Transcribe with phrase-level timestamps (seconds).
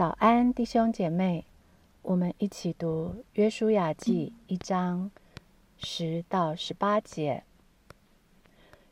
[0.00, 1.44] 早安，弟兄姐妹，
[2.00, 5.10] 我们一起读《约书亚记》一章
[5.76, 7.44] 十到十八节。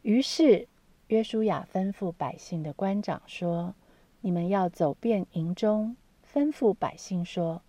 [0.00, 0.66] 于是，
[1.08, 3.74] 约书亚吩咐百姓的官长说
[4.22, 5.94] ：“你们要走遍营中，
[6.32, 7.60] 吩咐百姓说，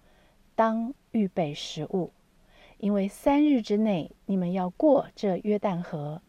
[0.56, 2.14] 当预备食物，
[2.78, 6.22] 因为三日之内，你们要过这约旦河，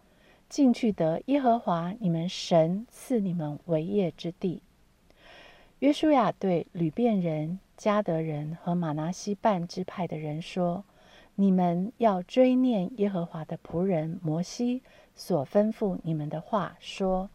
[0.49, 4.61] 进去得耶和华你们神赐你们为业之地。”
[5.81, 10.85] 约书亚对吕遍人、加德人和马拿西半支派的人说
[11.37, 14.81] ：“你们要追念耶和华的仆人摩西
[15.15, 17.29] 所吩咐你们的话，说：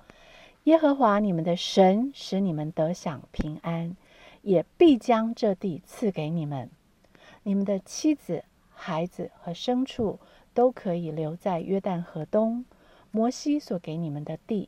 [0.63, 3.95] 耶和华你们的神使你们得享平安，
[4.41, 6.67] 也必将这地赐给你们。
[7.43, 10.19] 你们的妻子、孩子和牲畜
[10.55, 12.65] 都可以留在约旦河东，
[13.11, 14.67] 摩西所给你们的地。”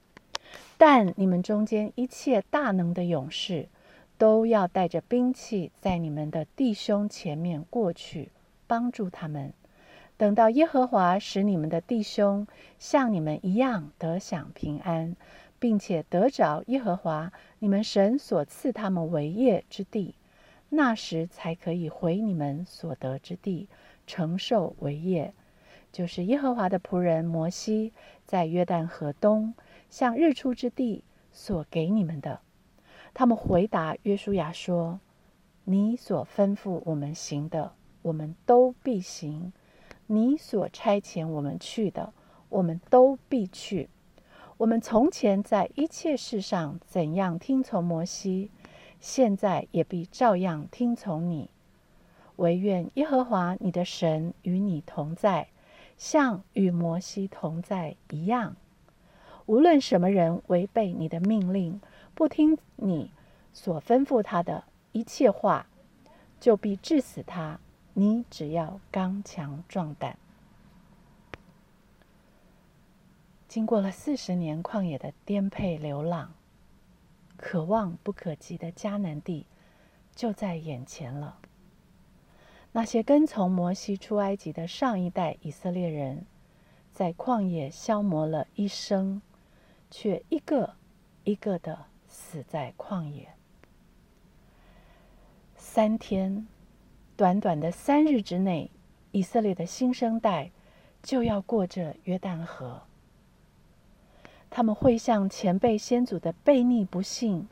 [0.78, 3.70] 但你们中间一切大能的勇士，
[4.24, 8.32] 都要带着兵器，在你们的弟兄前面过去，
[8.68, 9.52] 帮助他们。
[10.16, 12.48] 等到耶和华使你们的弟兄
[12.80, 15.18] 像你们一样得享平安，
[15.60, 20.16] 并且得着耶和华你们神所赐他们为业之地，
[20.70, 23.68] 那时才可以回你们所得之地，
[24.08, 25.34] 承受为业。
[25.92, 27.92] 就是耶和华的仆人摩西
[28.26, 29.54] 在约旦河东。
[29.90, 32.40] 向日出之地所给你们的，
[33.14, 35.00] 他们回答约书亚说
[35.66, 39.52] ：“你所吩咐我们行的，我们都必行；
[40.08, 42.12] 你所差遣我们去的，
[42.50, 43.90] 我们都必去。
[44.58, 48.50] 我们从前在一切事上怎样听从摩西，
[49.00, 51.50] 现在也必照样听从你。
[52.38, 55.50] 唯愿耶和华你的神与你同在，
[55.98, 58.56] 像与摩西同在一样。”
[59.46, 61.82] 无论什么人违背你的命令，
[62.16, 63.12] 不听你
[63.54, 65.68] 所吩咐他的一切话，
[66.40, 67.60] 就必治死他。
[67.94, 70.18] 你只要刚强壮胆。
[73.48, 76.34] 经过了四十年旷野的颠沛流浪，
[77.38, 79.46] 可望不可及的迦南地
[80.16, 81.38] 就在眼前了。
[82.72, 86.26] 那些跟从摩西出埃及的上一代以色列人，
[86.92, 89.22] 在旷野消磨了一生。
[89.96, 90.74] 却一个
[91.24, 91.86] 一个的
[92.24, 93.28] 死在旷野。
[95.58, 96.48] 三天，
[97.18, 98.72] 短短的三日之内，
[99.12, 100.52] 以色列的新生代
[101.04, 102.84] 就要过这约旦河。
[104.50, 107.48] 他们会向前辈先祖的悖逆不幸，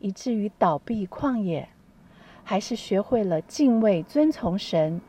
[0.00, 1.68] 以至于倒闭旷野，
[2.42, 5.00] 还是学会了敬畏遵从神，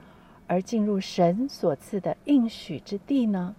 [0.46, 3.56] 而进入神所赐的应许之地呢？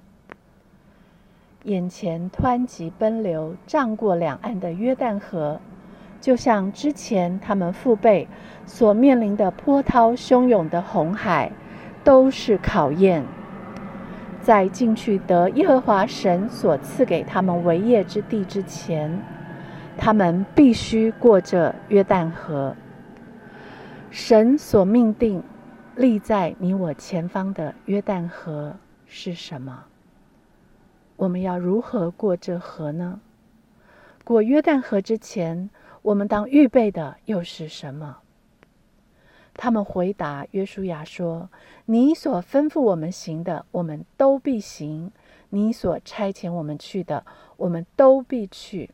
[1.64, 5.60] 眼前湍急奔流、涨过两岸的约旦河，
[6.20, 8.28] 就像之前他们父辈
[8.64, 11.50] 所面临的波涛汹涌的红海，
[12.04, 13.24] 都是考验。
[14.40, 19.20] 在进去得耶和华神所赐给他们为业之地之前，
[19.96, 22.74] 他们必须过这约旦河。
[24.10, 25.42] 神所命定
[25.96, 28.76] 立在你我前方的约旦河
[29.06, 29.84] 是什么？
[31.18, 33.20] 我们要如何过这河呢？
[34.22, 35.68] 过约旦河之前，
[36.02, 38.18] 我们当预备的又是什么？
[39.54, 41.50] 他们回答约书亚说
[41.86, 45.10] ：“你所吩咐我们行的，我们都必行；
[45.48, 47.26] 你所差遣我们去的，
[47.56, 48.90] 我们都必去。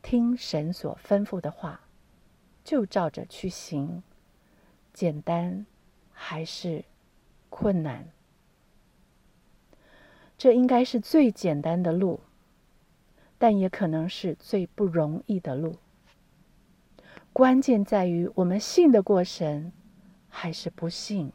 [0.00, 1.80] 听神所吩咐的话，
[2.62, 4.04] 就照着去行。
[4.92, 5.66] 简单
[6.12, 6.84] 还是
[7.48, 8.06] 困难？”
[10.40, 12.20] 这应该是最简单的路，
[13.36, 15.76] 但也可能是最不容易的路。
[17.30, 19.70] 关键在于我们信得过神，
[20.30, 21.30] 还是不信。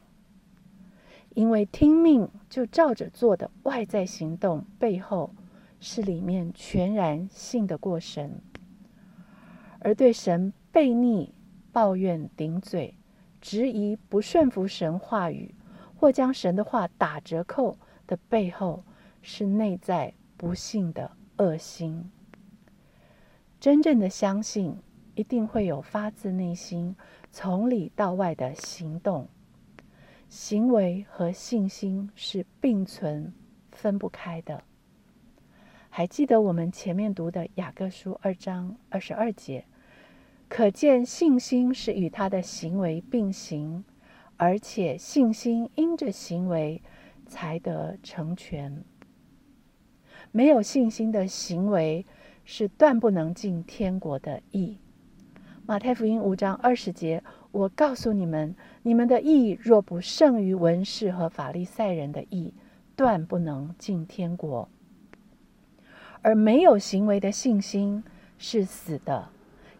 [1.34, 5.30] 因为听命就照着做的外在行动背后，
[5.78, 8.40] 是里面全然信得过神；
[9.78, 11.32] 而对神背逆、
[11.70, 12.96] 抱怨、顶嘴、
[13.40, 15.54] 质疑、不顺服神话语，
[15.94, 18.82] 或将神的话打折扣的背后。
[19.28, 22.12] 是内在不幸的恶心。
[23.58, 24.76] 真正的相信，
[25.16, 26.94] 一定会有发自内心、
[27.32, 29.28] 从里到外的行动。
[30.28, 33.34] 行为和信心是并存、
[33.72, 34.62] 分不开的。
[35.90, 39.64] 还记得我们前面读的雅各书二章二十二节，
[40.48, 43.84] 可见信心是与他的行为并行，
[44.36, 46.80] 而且信心因着行为
[47.26, 48.84] 才得成全。
[50.36, 52.04] 没有信心的行为
[52.44, 54.76] 是断不能进天国的义。
[55.64, 62.52] 马太福音五章二十节，我告诉你们，你们的义若不胜于文士和法利赛人的义，
[62.94, 64.68] 断不能进天国。
[66.20, 68.04] 而没有行为的信心
[68.36, 69.30] 是死的。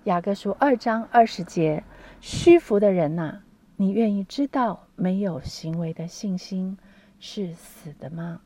[0.05, 1.85] 雅各书二章二十节，
[2.23, 3.41] 虚浮的人呐，
[3.77, 6.79] 你愿意知道没有行为的信心
[7.21, 8.41] 是死的吗？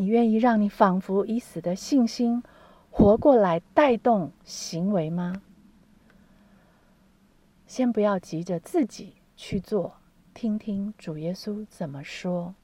[0.00, 2.42] 你愿意让你仿佛已死的信心
[2.90, 5.42] 活过来，带动行为吗？
[7.66, 9.92] 先不要急着自己去做，
[10.32, 12.54] 听听主耶稣怎么说。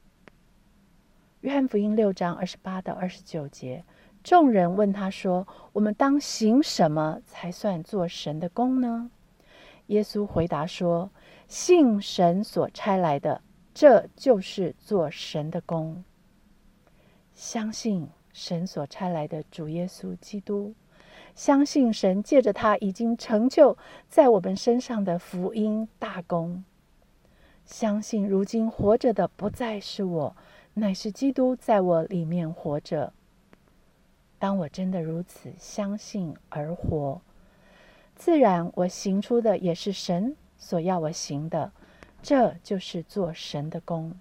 [1.42, 3.84] 约翰福音六章二十八到二十九节，
[4.24, 9.10] 众人问他说：“我们当行什么才算做神的功呢？”
[9.88, 11.10] 耶稣回答说
[11.46, 13.42] ：“信神所差来的，
[13.74, 16.02] 这就是做神的功。
[17.36, 20.74] 相信神所差来的主耶稣基督。”
[21.36, 23.76] 相信神借着他已经成就
[24.08, 26.64] 在我们身上的福音大功。
[27.66, 30.36] 相信如今活着的不再是我，
[30.72, 33.12] 乃是基督在我里面活着。
[34.38, 37.20] 当我真的如此相信而活，
[38.14, 41.70] 自然我行出的也是神所要我行的。
[42.22, 44.18] 这就是做神的功。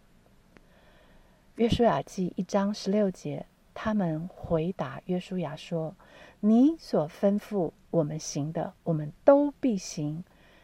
[1.56, 5.96] 约书亚记一章十六节，他们回答约书亚说。
[6.42, 10.22] 你所吩咐我们行的，我们都必行；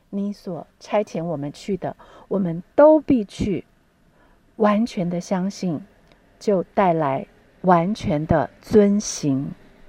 [0.10, 1.96] 你所差遣我们去的，
[2.28, 3.64] 我们都必去。
[4.58, 5.82] 完全的相信，
[6.38, 7.26] 就带来
[7.62, 9.50] 完全的遵行。